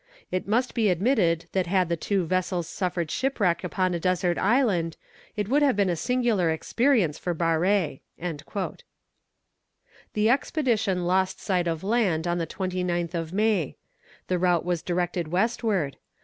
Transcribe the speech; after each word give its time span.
It 0.31 0.47
must 0.47 0.73
be 0.73 0.89
admitted 0.89 1.45
that 1.51 1.67
had 1.67 1.87
the 1.87 1.95
two 1.95 2.25
vessels 2.25 2.67
suffered 2.67 3.11
shipwreck 3.11 3.63
upon 3.63 3.93
a 3.93 3.99
desert 3.99 4.39
island, 4.39 4.97
it 5.35 5.47
would 5.47 5.61
have 5.61 5.75
been 5.75 5.91
a 5.91 5.95
singular 5.95 6.49
experience 6.49 7.19
for 7.19 7.35
Barré." 7.35 7.99
The 10.13 10.27
expedition 10.31 11.05
lost 11.05 11.39
sight 11.39 11.67
of 11.67 11.83
land 11.83 12.25
on 12.25 12.39
the 12.39 12.47
29th 12.47 13.13
of 13.13 13.31
May. 13.31 13.75
The 14.27 14.39
route 14.39 14.65
was 14.65 14.81
directed 14.81 15.27
westward. 15.27 15.97